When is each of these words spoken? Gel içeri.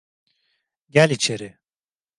Gel 0.89 1.09
içeri. 1.09 1.57